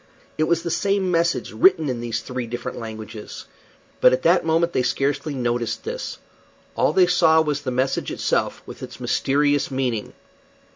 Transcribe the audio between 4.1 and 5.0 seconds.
at that moment they